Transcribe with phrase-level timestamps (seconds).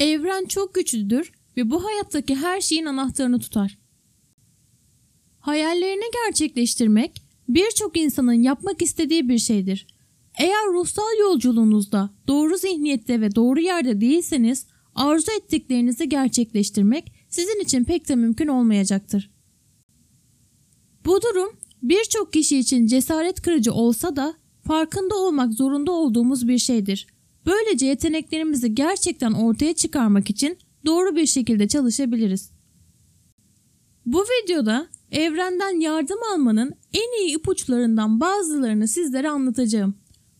[0.00, 3.78] Evren çok güçlüdür ve bu hayattaki her şeyin anahtarını tutar.
[5.38, 9.86] Hayallerini gerçekleştirmek birçok insanın yapmak istediği bir şeydir.
[10.38, 18.08] Eğer ruhsal yolculuğunuzda doğru zihniyette ve doğru yerde değilseniz arzu ettiklerinizi gerçekleştirmek sizin için pek
[18.08, 19.30] de mümkün olmayacaktır.
[21.04, 21.50] Bu durum
[21.82, 24.34] birçok kişi için cesaret kırıcı olsa da
[24.66, 27.06] farkında olmak zorunda olduğumuz bir şeydir.
[27.46, 32.50] Böylece yeteneklerimizi gerçekten ortaya çıkarmak için doğru bir şekilde çalışabiliriz.
[34.06, 39.94] Bu videoda evrenden yardım almanın en iyi ipuçlarından bazılarını sizlere anlatacağım.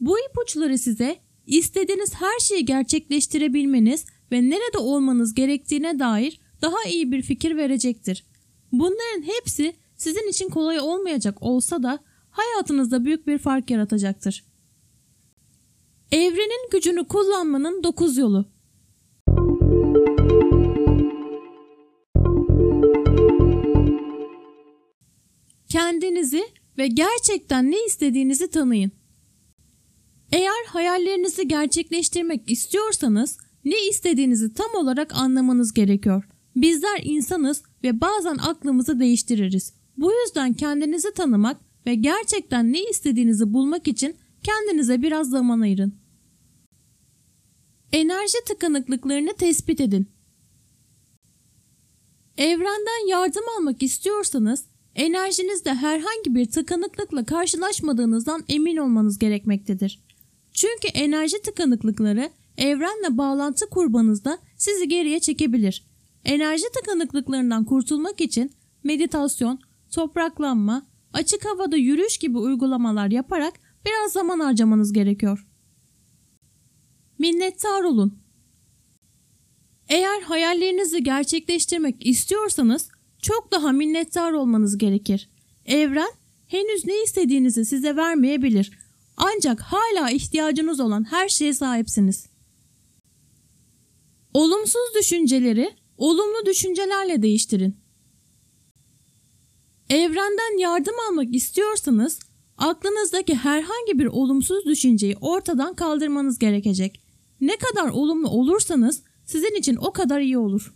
[0.00, 7.22] Bu ipuçları size istediğiniz her şeyi gerçekleştirebilmeniz ve nerede olmanız gerektiğine dair daha iyi bir
[7.22, 8.26] fikir verecektir.
[8.72, 11.98] Bunların hepsi sizin için kolay olmayacak olsa da
[12.30, 14.44] hayatınızda büyük bir fark yaratacaktır.
[16.14, 18.46] Evrenin gücünü kullanmanın 9 yolu.
[25.68, 26.44] Kendinizi
[26.78, 28.92] ve gerçekten ne istediğinizi tanıyın.
[30.32, 36.24] Eğer hayallerinizi gerçekleştirmek istiyorsanız ne istediğinizi tam olarak anlamanız gerekiyor.
[36.56, 39.74] Bizler insanız ve bazen aklımızı değiştiririz.
[39.96, 46.03] Bu yüzden kendinizi tanımak ve gerçekten ne istediğinizi bulmak için kendinize biraz zaman ayırın.
[47.94, 50.08] Enerji tıkanıklıklarını tespit edin.
[52.38, 54.64] Evrenden yardım almak istiyorsanız
[54.94, 60.04] enerjinizde herhangi bir tıkanıklıkla karşılaşmadığınızdan emin olmanız gerekmektedir.
[60.52, 65.86] Çünkü enerji tıkanıklıkları evrenle bağlantı kurbanızda sizi geriye çekebilir.
[66.24, 68.52] Enerji tıkanıklıklarından kurtulmak için
[68.84, 69.58] meditasyon,
[69.90, 73.54] topraklanma, açık havada yürüyüş gibi uygulamalar yaparak
[73.86, 75.46] biraz zaman harcamanız gerekiyor.
[77.18, 78.18] Minnettar olun.
[79.88, 82.88] Eğer hayallerinizi gerçekleştirmek istiyorsanız
[83.22, 85.28] çok daha minnettar olmanız gerekir.
[85.66, 86.12] Evren
[86.46, 88.78] henüz ne istediğinizi size vermeyebilir.
[89.16, 92.26] Ancak hala ihtiyacınız olan her şeye sahipsiniz.
[94.34, 97.76] Olumsuz düşünceleri olumlu düşüncelerle değiştirin.
[99.90, 102.18] Evrenden yardım almak istiyorsanız
[102.58, 107.03] aklınızdaki herhangi bir olumsuz düşünceyi ortadan kaldırmanız gerekecek.
[107.44, 110.74] Ne kadar olumlu olursanız sizin için o kadar iyi olur.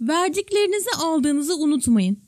[0.00, 2.18] Verdiklerinizi aldığınızı unutmayın.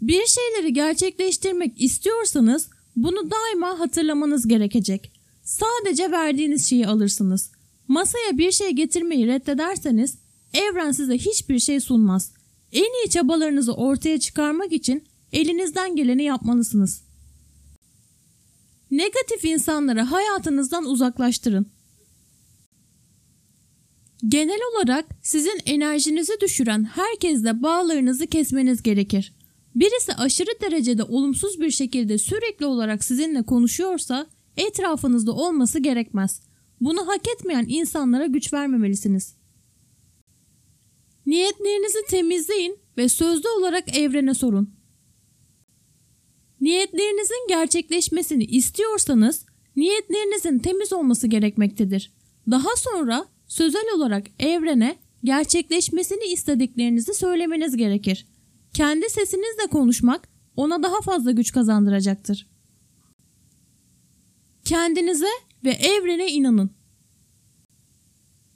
[0.00, 5.12] Bir şeyleri gerçekleştirmek istiyorsanız bunu daima hatırlamanız gerekecek.
[5.42, 7.50] Sadece verdiğiniz şeyi alırsınız.
[7.88, 10.18] Masaya bir şey getirmeyi reddederseniz
[10.52, 12.32] evren size hiçbir şey sunmaz.
[12.72, 17.02] En iyi çabalarınızı ortaya çıkarmak için elinizden geleni yapmalısınız.
[18.96, 21.66] Negatif insanları hayatınızdan uzaklaştırın.
[24.28, 29.32] Genel olarak sizin enerjinizi düşüren herkesle bağlarınızı kesmeniz gerekir.
[29.74, 36.42] Birisi aşırı derecede olumsuz bir şekilde sürekli olarak sizinle konuşuyorsa etrafınızda olması gerekmez.
[36.80, 39.34] Bunu hak etmeyen insanlara güç vermemelisiniz.
[41.26, 44.83] Niyetlerinizi temizleyin ve sözlü olarak evrene sorun.
[46.64, 52.12] Niyetlerinizin gerçekleşmesini istiyorsanız niyetlerinizin temiz olması gerekmektedir.
[52.50, 58.26] Daha sonra sözel olarak evrene gerçekleşmesini istediklerinizi söylemeniz gerekir.
[58.74, 62.46] Kendi sesinizle konuşmak ona daha fazla güç kazandıracaktır.
[64.64, 65.32] Kendinize
[65.64, 66.70] ve evrene inanın.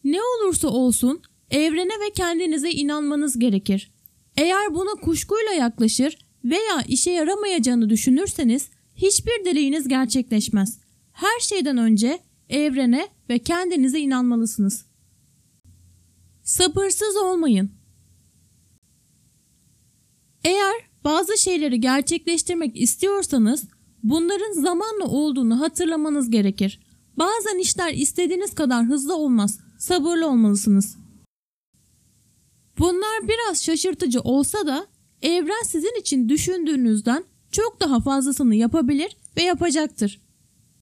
[0.04, 3.90] Ne olursa olsun evrene ve kendinize inanmanız gerekir.
[4.36, 10.78] Eğer buna kuşkuyla yaklaşır veya işe yaramayacağını düşünürseniz hiçbir dileğiniz gerçekleşmez.
[11.12, 14.87] Her şeyden önce evrene ve kendinize inanmalısınız.
[16.42, 17.70] Sabırsız olmayın.
[20.44, 23.64] Eğer bazı şeyleri gerçekleştirmek istiyorsanız
[24.03, 26.81] bunların zamanla olduğunu hatırlamanız gerekir.
[27.16, 29.58] Bazen işler istediğiniz kadar hızlı olmaz.
[29.78, 30.96] Sabırlı olmalısınız.
[32.78, 34.87] Bunlar biraz şaşırtıcı olsa da
[35.23, 40.20] evren sizin için düşündüğünüzden çok daha fazlasını yapabilir ve yapacaktır.